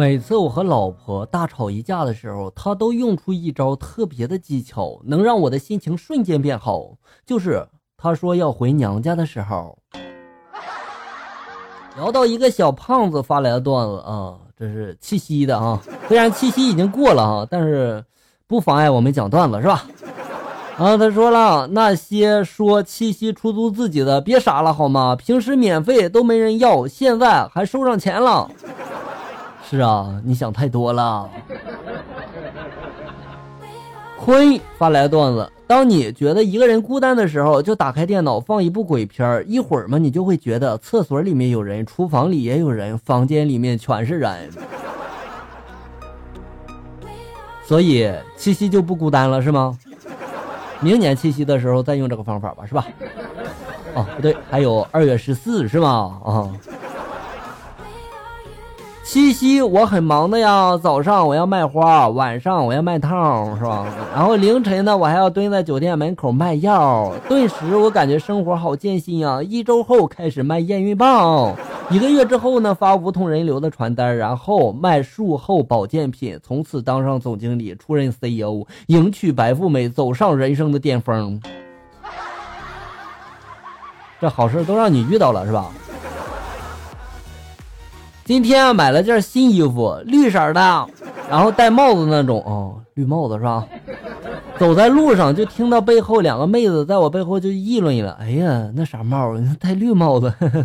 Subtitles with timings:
[0.00, 6.96] 每次我和老婆大吵一架的时候，她都用出一招特别的技巧，能让我的心情瞬间变好。
[7.26, 9.76] 就是她说要回娘家的时候。
[11.96, 18.02] 聊到一个小胖子发来的段子啊，这是七夕的啊，虽然七夕已经过了啊，但是
[18.46, 19.84] 不妨碍我们讲段子是吧？
[20.78, 25.14] 啊，他说了，那些说七夕出租自己的，别傻了好吗？
[25.14, 28.50] 平时免费都没人要，现在还收上钱了。
[29.70, 31.30] 是啊，你想太多了。
[34.18, 44.50] 坤发来段子：当你觉得一个人孤单的时候，就打开电脑放一部鬼片一会儿嘛，你就会觉得厕所里面有人，厨房里也有人，房间里面全是人。
[47.64, 49.78] 所以七夕就不孤单了，是吗？
[50.80, 52.84] 明年七夕的时候再用这个方法吧，是吧？
[53.94, 56.20] 哦，不对，还有二月十四是吗？
[56.24, 56.50] 啊。
[59.02, 63.84] 七夕我很忙的呀，早上我要卖花，晚上我要卖套，是吧？
[64.14, 67.12] 然后凌晨呢，我还要蹲在酒店门口卖药。
[67.28, 69.42] 顿时我感觉生活好艰辛呀！
[69.42, 71.52] 一周后开始卖验孕棒，
[71.90, 81.40] 一个月之后呢发无痛人流的传单，然后卖术后保健品，从此当上总经理，出任 CEO，迎娶白富美，走上人生的巅峰。
[84.20, 85.66] 这好事都让你遇到了，是吧？
[88.30, 90.86] 今天买了件新衣服，绿色的，
[91.28, 93.66] 然后戴帽子那种哦，绿帽子是吧？
[94.56, 100.32] 走在路上就听到背后两个妹子在我背后就议论了：“哎呀，那啥帽，戴绿帽子。”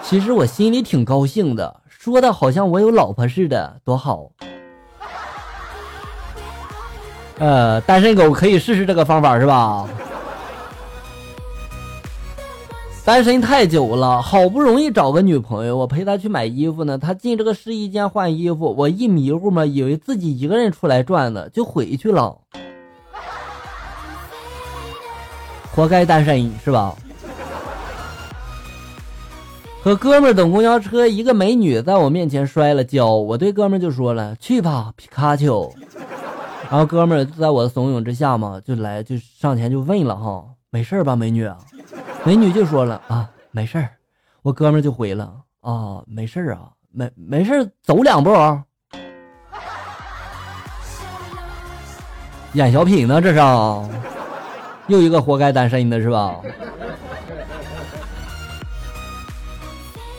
[0.00, 4.30] 其实我心里挺高兴的，说的好像我有老婆似的，多好。
[7.38, 9.86] 呃，单身狗可以试试这个方法是吧？
[13.08, 16.98] 单身太久了，好不容易找个女朋友，我陪她去买衣服呢。
[16.98, 22.36] 她进这个试衣间换衣服，我一迷糊嘛，以为自己一个人出来转呢，就回去了。
[25.74, 26.94] 活该单身是吧？
[29.82, 35.72] 和哥们等公交车，一个美女在我面前摔了跤，我对哥们就说了：“去吧，皮卡丘。”
[36.70, 41.50] 然后哥们在我的怂恿之下嘛，就来就上前就问了哈：“没事吧，美女？”
[42.28, 43.88] 美女就说了啊，没事儿，
[44.42, 48.30] 我哥们就回了啊，没事儿啊，没没事儿，走两步。
[48.30, 48.62] 啊
[52.52, 53.38] 演小品呢，这是，
[54.88, 56.36] 又一个活该单身的是吧？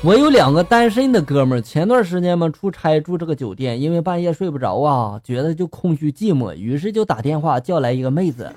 [0.01, 8.51] 我有两个单身的哥们儿，前段时间嘛出差住这个酒店，因为半夜睡不着啊，觉得就空虚寂寞，于是就打电话叫来一个妹子。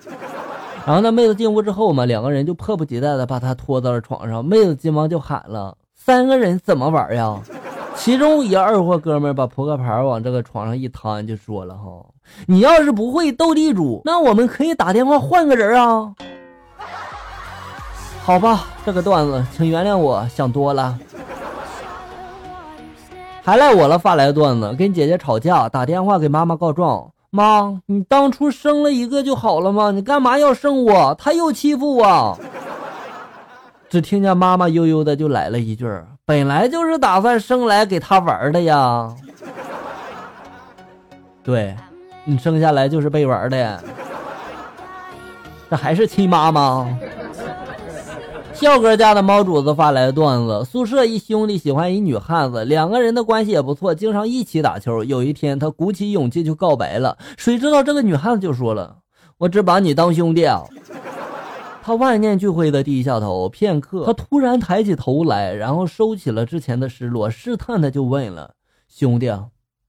[0.84, 4.44] 然后那妹子进屋之后嘛，两个人就迫不及待的把她拖到了床上。
[4.44, 7.40] 妹子急忙就喊了：“三个人怎么玩呀？”
[7.94, 12.04] 其中一二货哥们把扑克牌往这个床上一摊，就说了：“哈，
[12.46, 16.12] 你要是不会斗地主，那我们可以打电话换个人啊。”
[18.24, 20.98] 好吧，这个段子，请原谅我想多了。
[23.44, 27.11] 还赖我了，发来段子，跟姐姐吵架，打电话给妈妈告状。
[27.34, 29.90] 妈，你当初生了一个就好了吗？
[29.90, 31.14] 你干嘛要生我？
[31.18, 32.38] 他又欺负我。
[33.88, 35.86] 只听见妈妈悠悠的就来了一句
[36.26, 39.10] ：“本来就是打算生来给他玩的呀。”
[41.42, 41.74] 对，
[42.24, 43.82] 你生下来就是被玩的。
[45.70, 46.86] 这还是亲妈吗？
[48.62, 55.02] 笑哥家的猫主子发来的段子：宿舍一兄弟喜欢一女汉子，两个人的关系也不错，经常一起打球。
[55.02, 58.98] 有一天，他鼓起勇气就告白了，谁知道这个女汉子就说了
[59.38, 60.62] ：“我只把你当兄弟啊。”
[61.82, 68.54] 他万念俱灰的低下头，片刻，他突然抬起头来，然后收起了之前的失落，试探的就问了
[68.88, 69.28] ：“兄弟，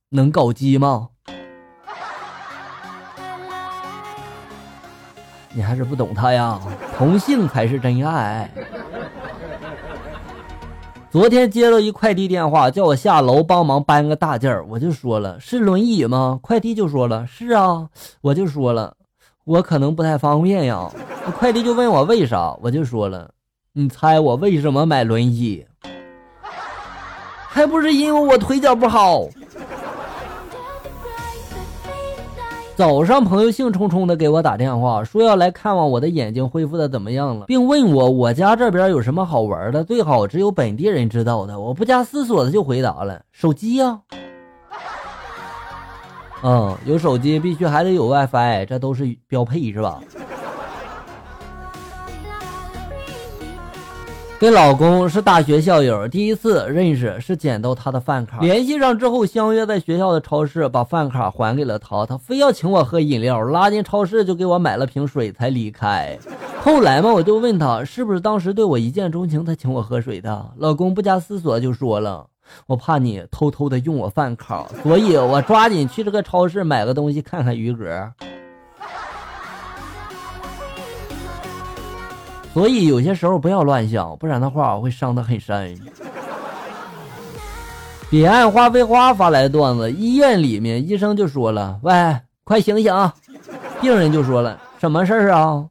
[0.09, 1.09] 能搞基吗？”
[5.53, 6.59] 你还是不懂他呀，
[6.97, 8.49] 同性才是真爱。
[11.11, 16.39] 昨天接了一快递电话，叫我下楼帮忙搬个大件儿，我就说了是轮椅吗？
[16.41, 17.87] 快递就说了是啊，
[18.21, 18.95] 我就说了
[19.43, 20.89] 我可能不太方便呀。
[21.37, 23.29] 快递就问我为啥，我就说了，
[23.73, 25.63] 你猜我为什么买轮椅？
[27.47, 29.27] 还不是因为我腿脚不好。
[32.75, 41.59] 早上，朋友兴冲冲的给我打电话，说要来看望我的眼睛恢复的怎么样了，并问我我家这边有什么好玩的，最好只有本地人知道的。
[41.59, 43.99] 我不加思索的就回答了：手机呀。
[46.41, 50.01] 嗯，有手机必须还得有 WiFi，这都是标配是吧？
[54.43, 66.19] 跟老公是大学校友，第一次认识是捡到他的饭卡，联系上之后相约在学校的超市，把饭卡还给了他，他非要请我喝饮料，拉进超市就给我买了瓶水才离开。
[66.61, 72.25] 后来嘛，我就问他是不是当时对我一见钟情才请我喝水的，老公不加思索就说了，
[72.67, 78.11] 我怕你偷偷的用我饭卡，所以我抓紧去这个超市买个东西看看余额。
[82.53, 85.75] 所以有些时候不要乱想，不然的话会伤得很深。
[88.09, 91.93] 彼岸花非花发来段子，医院里面医生就说了：“喂，
[92.43, 92.93] 快醒醒！”
[93.81, 95.65] 病人就说了：“什么事儿啊？”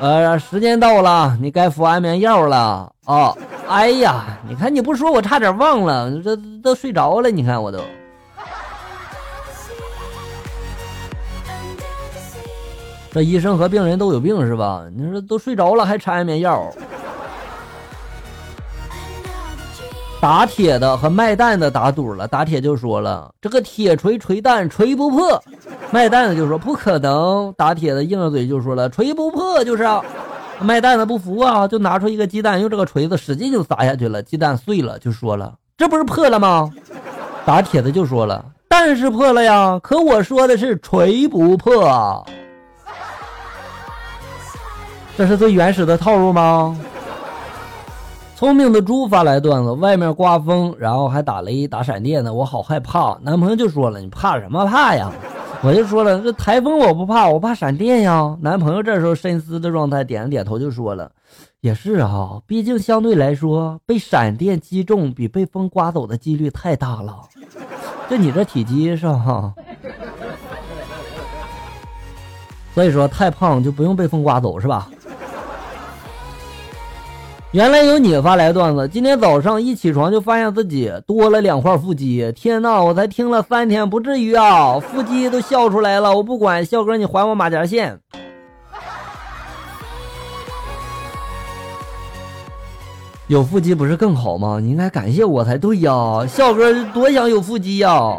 [0.00, 2.92] 呃，时间到了，你该服安眠药了。
[3.06, 3.34] 哦，
[3.66, 7.78] 哎呀，你看你不说，我差点忘了，这都睡着了，你看我都。
[13.14, 14.82] 这医生和病人都有病是吧？
[14.92, 16.68] 你说都睡着了还吃安眠药？
[20.20, 25.40] 打铁的和卖蛋的打赌了，打铁就说了：“这个铁锤锤蛋锤不破。”
[25.92, 29.86] 卖蛋的就说：“不可能。”打铁的硬着嘴就说了：“锤不破就是。”
[30.58, 36.68] 卖蛋的不服啊，就拿出一个鸡蛋，用这个锤子使劲就砸下去了，鸡蛋碎了，就说了：“这不是破了吗？”
[37.46, 42.26] 打铁的就说了：“蛋是破了呀，可我说的是锤不破。”
[45.16, 46.76] 这是最原始的套路吗？
[48.34, 53.16] 聪明的猪发来段子：外面刮风，然后还打雷打闪电的，我好害怕。
[53.22, 55.10] 男朋友就说了：“你怕什么怕呀？”
[55.62, 61.08] 我就说了：“这台风我不怕，我怕闪电呀。”男朋友这时候深思的状态，点了点头就说了
[61.62, 67.20] ：“也是啊，毕竟相对来说，被闪电击中比被风刮走的几率太大了。
[68.10, 69.54] 就你这体积是吧？”
[72.74, 74.90] 所以说太胖就不用被风刮走是吧？
[77.54, 88.00] 原来有你发来段子，今天早上一起床就发现自己多了两块腹肌，天呐，我才听了三天，不至于啊，腹肌都笑出来了，我不管，笑哥你还我马甲线。
[93.28, 94.58] 有腹肌不是更好吗？
[94.60, 98.18] 你应该感谢我才对呀，笑哥多想有腹肌呀。